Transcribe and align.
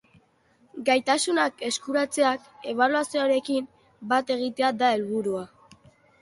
Gaitasunak 0.85 1.61
eskuratzeak 1.67 2.47
ebaluazioarekin 2.71 3.69
bat 4.15 4.33
egitea 4.39 4.73
da 4.81 4.91
helburua. 4.97 5.45